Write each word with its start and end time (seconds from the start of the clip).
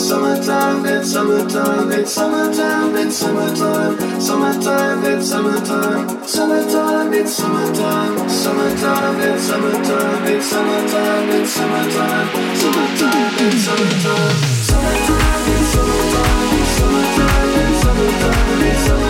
summertime, 0.00 0.84
it's 0.86 1.12
summertime, 1.12 1.92
it's 1.92 2.12
summertime, 2.12 2.96
it's 2.96 3.16
summertime, 3.16 4.20
summertime, 4.20 5.04
it's 5.04 5.28
summertime, 5.28 6.26
summertime, 6.26 7.14
it's 7.14 7.32
summertime, 7.32 8.28
summertime, 8.28 9.20
it's 9.20 9.42
summertime, 9.44 10.26
it's 10.26 10.46
summertime, 10.46 11.30
it's 11.30 11.52
summertime, 11.52 12.28
summertime, 12.56 13.34
it's 13.38 13.64
summertime, 13.64 14.34
summertime, 14.64 15.34
it's 15.46 15.68
summertime, 15.74 16.44
summertime, 16.74 17.50
it's 17.54 17.82
summertime, 17.82 18.62
it's 18.62 18.84
summertime. 18.86 19.03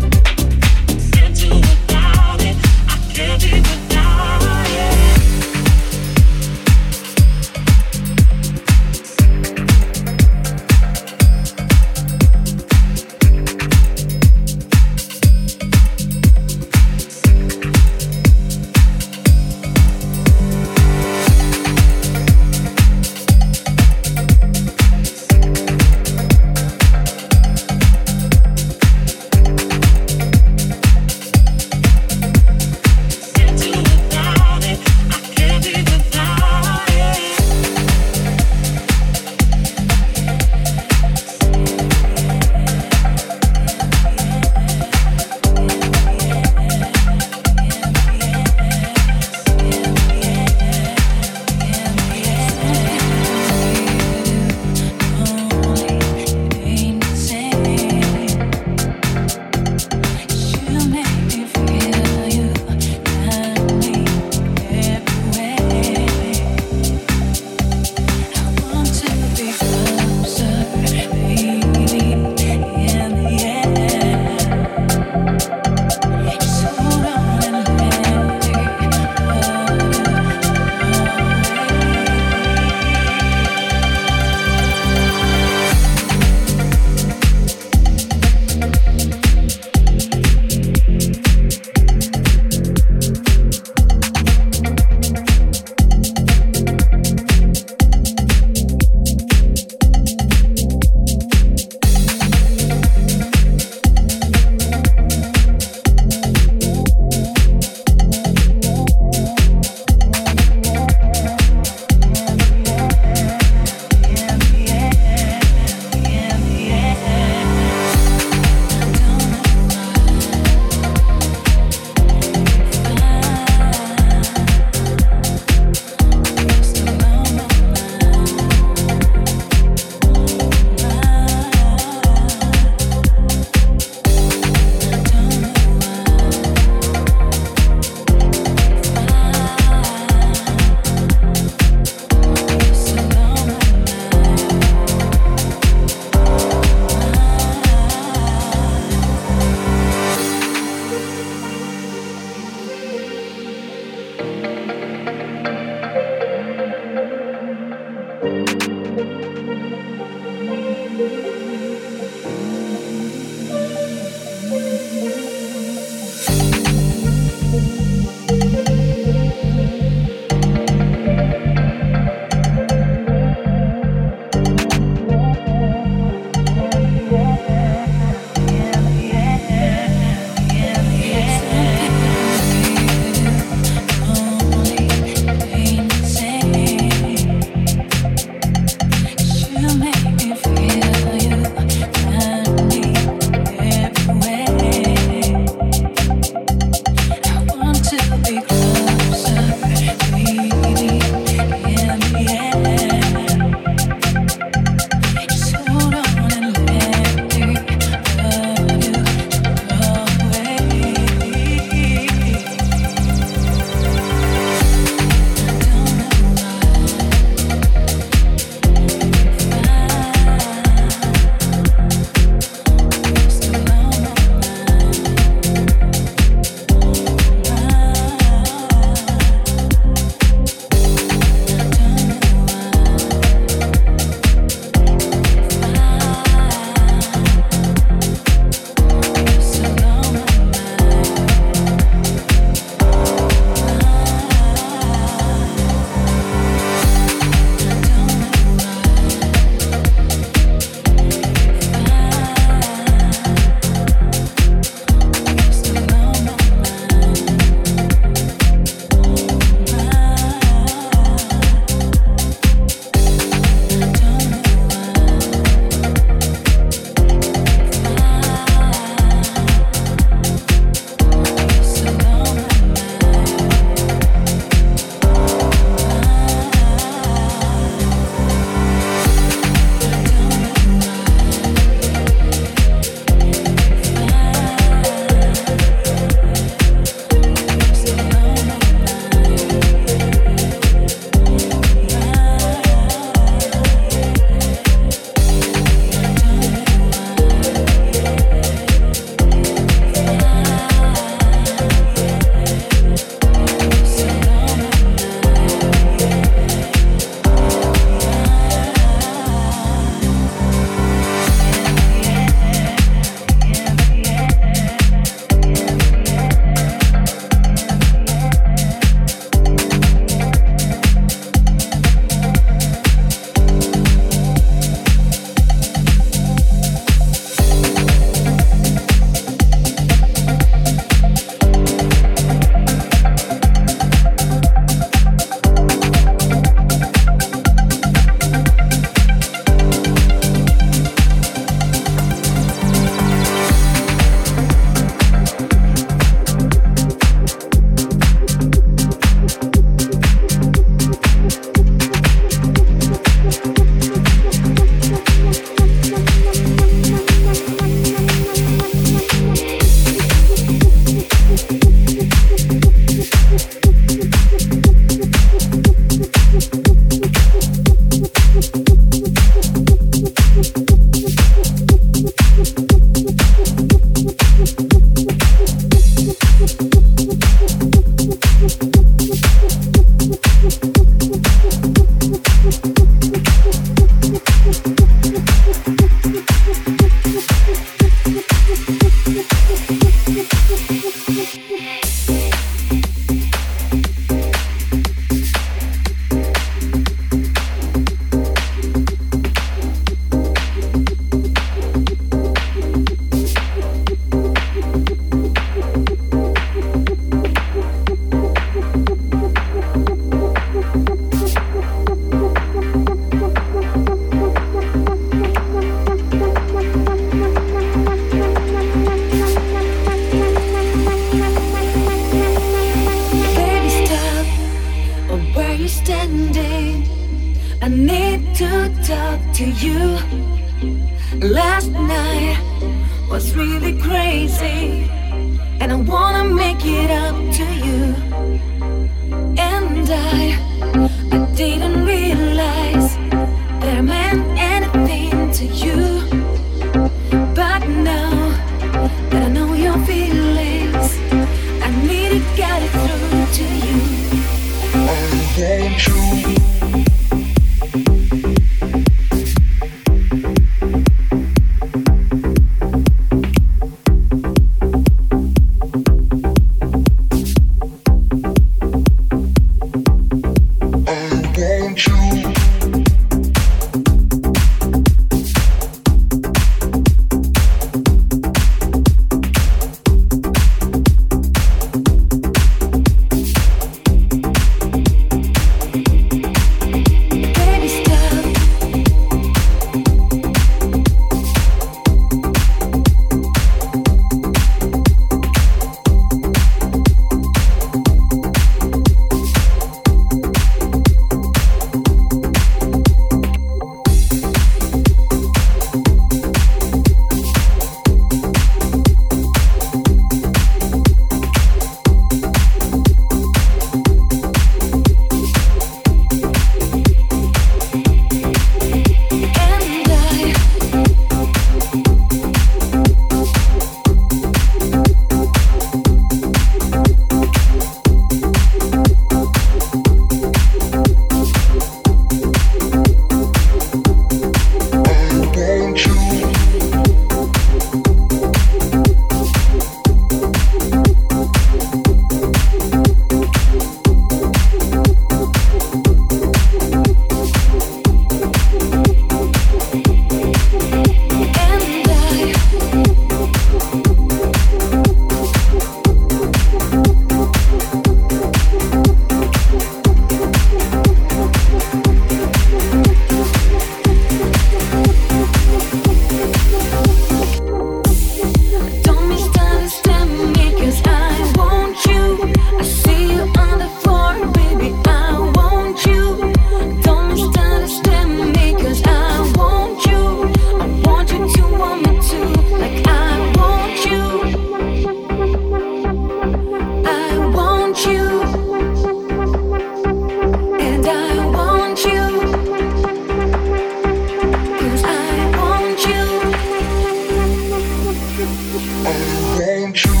Oh, 598.63 599.37
won't 599.39 599.83
you. 599.85 600.00